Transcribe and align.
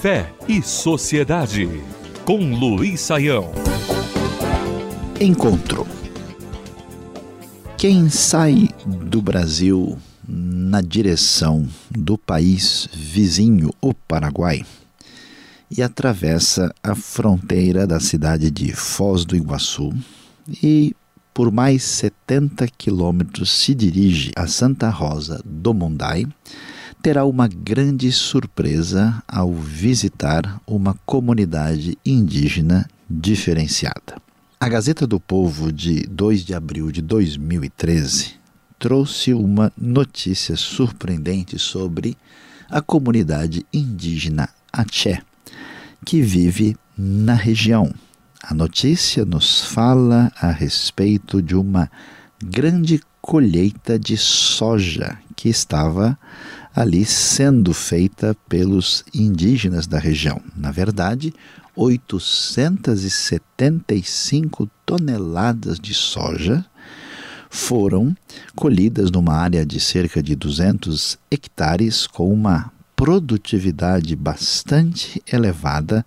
Fé 0.00 0.32
e 0.48 0.62
Sociedade, 0.62 1.68
com 2.24 2.54
Luiz 2.54 3.00
Saião. 3.00 3.50
Encontro. 5.20 5.86
Quem 7.76 8.08
sai 8.08 8.68
do 8.86 9.20
Brasil 9.20 9.98
na 10.26 10.80
direção 10.80 11.68
do 11.90 12.16
país 12.16 12.88
vizinho, 12.92 13.70
o 13.80 13.92
Paraguai, 13.92 14.64
e 15.70 15.82
atravessa 15.82 16.74
a 16.82 16.94
fronteira 16.94 17.86
da 17.86 18.00
cidade 18.00 18.50
de 18.50 18.72
Foz 18.72 19.24
do 19.24 19.36
Iguaçu 19.36 19.92
e 20.62 20.95
por 21.36 21.52
mais 21.52 21.82
70 21.82 22.66
quilômetros 22.78 23.50
se 23.50 23.74
dirige 23.74 24.32
a 24.34 24.46
Santa 24.46 24.88
Rosa 24.88 25.38
do 25.44 25.74
Mundai, 25.74 26.26
terá 27.02 27.26
uma 27.26 27.46
grande 27.46 28.10
surpresa 28.10 29.22
ao 29.28 29.52
visitar 29.52 30.58
uma 30.66 30.94
comunidade 31.04 31.98
indígena 32.06 32.88
diferenciada. 33.08 34.16
A 34.58 34.66
Gazeta 34.66 35.06
do 35.06 35.20
Povo 35.20 35.70
de 35.70 36.06
2 36.06 36.42
de 36.42 36.54
abril 36.54 36.90
de 36.90 37.02
2013 37.02 38.36
trouxe 38.78 39.34
uma 39.34 39.70
notícia 39.76 40.56
surpreendente 40.56 41.58
sobre 41.58 42.16
a 42.70 42.80
comunidade 42.80 43.66
indígena 43.70 44.48
Aché, 44.72 45.20
que 46.02 46.22
vive 46.22 46.74
na 46.96 47.34
região. 47.34 47.92
A 48.42 48.52
notícia 48.54 49.24
nos 49.24 49.64
fala 49.64 50.30
a 50.40 50.50
respeito 50.50 51.42
de 51.42 51.56
uma 51.56 51.90
grande 52.42 53.00
colheita 53.20 53.98
de 53.98 54.16
soja 54.16 55.18
que 55.34 55.48
estava 55.48 56.16
ali 56.74 57.04
sendo 57.04 57.72
feita 57.72 58.36
pelos 58.48 59.04
indígenas 59.12 59.86
da 59.86 59.98
região. 59.98 60.40
Na 60.54 60.70
verdade, 60.70 61.34
875 61.74 64.70
toneladas 64.84 65.80
de 65.80 65.94
soja 65.94 66.64
foram 67.48 68.14
colhidas 68.54 69.10
numa 69.10 69.34
área 69.34 69.64
de 69.64 69.80
cerca 69.80 70.22
de 70.22 70.36
200 70.36 71.18
hectares 71.30 72.06
com 72.06 72.30
uma 72.32 72.70
produtividade 72.96 74.16
bastante 74.16 75.22
elevada, 75.30 76.04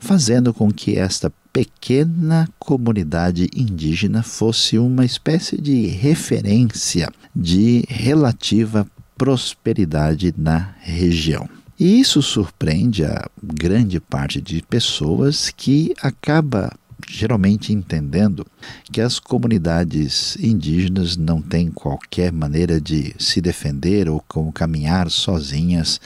fazendo 0.00 0.52
com 0.52 0.70
que 0.70 0.98
esta 0.98 1.32
pequena 1.52 2.48
comunidade 2.58 3.48
indígena 3.54 4.24
fosse 4.24 4.76
uma 4.76 5.04
espécie 5.04 5.56
de 5.56 5.86
referência 5.86 7.08
de 7.34 7.84
relativa 7.88 8.84
prosperidade 9.16 10.34
na 10.36 10.74
região. 10.80 11.48
E 11.78 12.00
isso 12.00 12.20
surpreende 12.20 13.04
a 13.04 13.28
grande 13.42 14.00
parte 14.00 14.40
de 14.40 14.62
pessoas 14.62 15.50
que 15.56 15.94
acaba 16.02 16.72
geralmente 17.08 17.72
entendendo 17.72 18.46
que 18.92 19.00
as 19.00 19.18
comunidades 19.18 20.36
indígenas 20.36 21.16
não 21.16 21.40
têm 21.40 21.70
qualquer 21.70 22.32
maneira 22.32 22.80
de 22.80 23.14
se 23.18 23.40
defender 23.40 24.08
ou 24.08 24.22
como 24.26 24.52
caminhar 24.52 25.10
sozinhas 25.10 26.00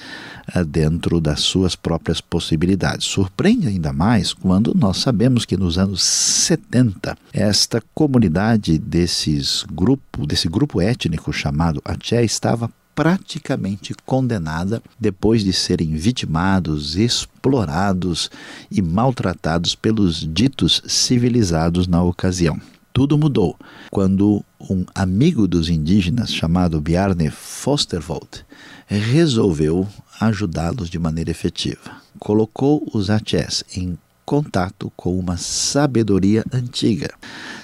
uh, 0.54 0.64
dentro 0.64 1.20
das 1.20 1.40
suas 1.40 1.74
próprias 1.76 2.20
possibilidades. 2.20 3.06
Surpreende 3.06 3.68
ainda 3.68 3.92
mais 3.92 4.32
quando 4.32 4.74
nós 4.74 4.98
sabemos 4.98 5.44
que 5.44 5.56
nos 5.56 5.78
anos 5.78 6.02
70 6.02 7.16
esta 7.32 7.82
comunidade 7.94 8.78
desses 8.78 9.64
grupo, 9.72 10.26
desse 10.26 10.48
grupo 10.48 10.80
étnico 10.80 11.32
chamado 11.32 11.80
Aché 11.84 12.24
estava 12.24 12.70
praticamente 12.98 13.94
condenada 14.04 14.82
depois 14.98 15.44
de 15.44 15.52
serem 15.52 15.94
vitimados, 15.94 16.96
explorados 16.96 18.28
e 18.68 18.82
maltratados 18.82 19.76
pelos 19.76 20.28
ditos 20.28 20.82
civilizados 20.84 21.86
na 21.86 22.02
ocasião. 22.02 22.60
Tudo 22.92 23.16
mudou 23.16 23.56
quando 23.88 24.44
um 24.60 24.84
amigo 24.92 25.46
dos 25.46 25.68
indígenas 25.68 26.34
chamado 26.34 26.80
Bjarne 26.80 27.30
Fostervold 27.30 28.44
resolveu 28.88 29.86
ajudá-los 30.20 30.90
de 30.90 30.98
maneira 30.98 31.30
efetiva. 31.30 32.02
Colocou 32.18 32.84
os 32.92 33.10
Achés 33.10 33.62
em 33.76 33.96
contato 34.26 34.92
com 34.96 35.16
uma 35.16 35.36
sabedoria 35.36 36.44
antiga, 36.52 37.14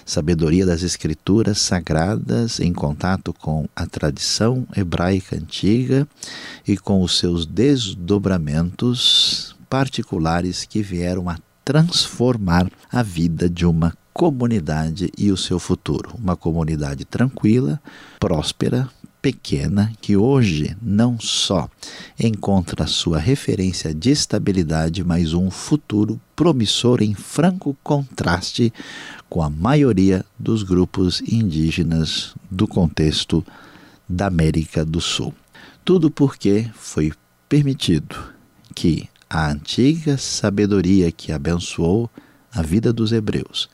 sabedoria 0.04 0.66
das 0.66 0.82
escrituras 0.82 1.58
sagradas, 1.58 2.60
em 2.60 2.72
contato 2.72 3.32
com 3.32 3.66
a 3.74 3.86
tradição 3.86 4.66
hebraica 4.76 5.36
antiga 5.36 6.06
e 6.66 6.76
com 6.76 7.02
os 7.02 7.18
seus 7.18 7.46
desdobramentos 7.46 9.56
particulares 9.68 10.64
que 10.64 10.82
vieram 10.82 11.28
a 11.28 11.38
transformar 11.64 12.70
a 12.92 13.02
vida 13.02 13.48
de 13.48 13.64
uma 13.64 13.96
comunidade 14.12 15.10
e 15.18 15.32
o 15.32 15.36
seu 15.36 15.58
futuro. 15.58 16.14
Uma 16.16 16.36
comunidade 16.36 17.04
tranquila, 17.04 17.80
próspera, 18.20 18.88
pequena 19.24 19.90
que 20.02 20.18
hoje 20.18 20.76
não 20.82 21.18
só 21.18 21.66
encontra 22.20 22.86
sua 22.86 23.18
referência 23.18 23.94
de 23.94 24.10
estabilidade, 24.10 25.02
mas 25.02 25.32
um 25.32 25.50
futuro 25.50 26.20
promissor 26.36 27.02
em 27.02 27.14
franco 27.14 27.74
contraste 27.82 28.70
com 29.26 29.40
a 29.40 29.48
maioria 29.48 30.22
dos 30.38 30.62
grupos 30.62 31.22
indígenas 31.22 32.34
do 32.50 32.68
contexto 32.68 33.42
da 34.06 34.26
América 34.26 34.84
do 34.84 35.00
Sul. 35.00 35.32
Tudo 35.82 36.10
porque 36.10 36.70
foi 36.74 37.10
permitido 37.48 38.14
que 38.74 39.08
a 39.30 39.50
antiga 39.50 40.18
sabedoria 40.18 41.10
que 41.10 41.32
abençoou 41.32 42.10
a 42.52 42.60
vida 42.60 42.92
dos 42.92 43.10
hebreus 43.10 43.70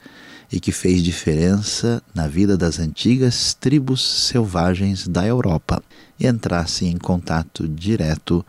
e 0.52 0.58
que 0.58 0.72
fez 0.72 1.02
diferença 1.02 2.02
na 2.14 2.26
vida 2.26 2.56
das 2.56 2.78
antigas 2.78 3.54
tribos 3.54 4.02
selvagens 4.26 5.06
da 5.06 5.24
Europa, 5.24 5.82
entrasse 6.18 6.86
em 6.86 6.96
contato 6.96 7.68
direto 7.68 8.44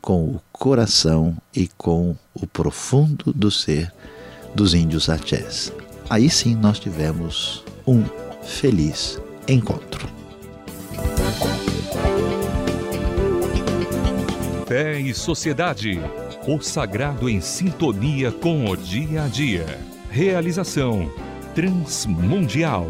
com 0.00 0.24
o 0.24 0.40
coração 0.52 1.36
e 1.54 1.68
com 1.78 2.14
o 2.34 2.46
profundo 2.46 3.32
do 3.32 3.50
ser 3.50 3.92
dos 4.54 4.74
índios 4.74 5.08
Achés. 5.08 5.72
Aí 6.08 6.28
sim 6.28 6.54
nós 6.54 6.78
tivemos 6.78 7.64
um 7.86 8.04
feliz 8.42 9.20
encontro. 9.48 10.08
Fé 14.66 15.00
e 15.00 15.14
Sociedade. 15.14 16.00
O 16.46 16.60
sagrado 16.60 17.28
em 17.28 17.40
sintonia 17.40 18.32
com 18.32 18.66
o 18.70 18.76
dia 18.76 19.24
a 19.24 19.28
dia. 19.28 19.66
Realização 20.10 21.10
Transmundial. 21.60 22.88